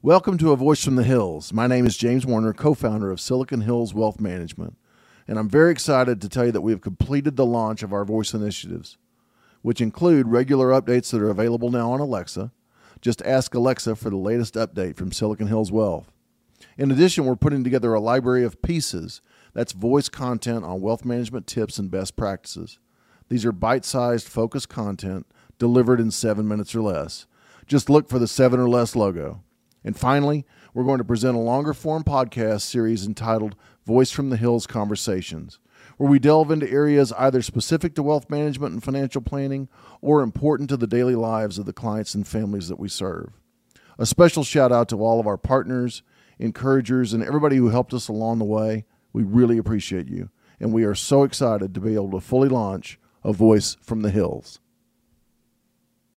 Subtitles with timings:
[0.00, 1.52] Welcome to A Voice from the Hills.
[1.52, 4.76] My name is James Warner, co founder of Silicon Hills Wealth Management,
[5.26, 8.04] and I'm very excited to tell you that we have completed the launch of our
[8.04, 8.96] voice initiatives,
[9.60, 12.52] which include regular updates that are available now on Alexa.
[13.00, 16.12] Just ask Alexa for the latest update from Silicon Hills Wealth.
[16.76, 19.20] In addition, we're putting together a library of pieces
[19.52, 22.78] that's voice content on wealth management tips and best practices.
[23.30, 25.26] These are bite sized, focused content
[25.58, 27.26] delivered in seven minutes or less.
[27.66, 29.42] Just look for the seven or less logo.
[29.88, 30.44] And finally,
[30.74, 33.56] we're going to present a longer form podcast series entitled
[33.86, 35.60] Voice from the Hills Conversations,
[35.96, 39.66] where we delve into areas either specific to wealth management and financial planning
[40.02, 43.30] or important to the daily lives of the clients and families that we serve.
[43.98, 46.02] A special shout out to all of our partners,
[46.38, 48.84] encouragers, and everybody who helped us along the way.
[49.14, 50.28] We really appreciate you,
[50.60, 54.10] and we are so excited to be able to fully launch A Voice from the
[54.10, 54.60] Hills.